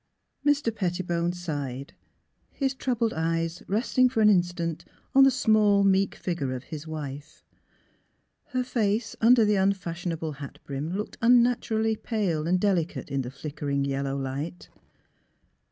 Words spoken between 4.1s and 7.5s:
an instant on the small, meek figure of his wife.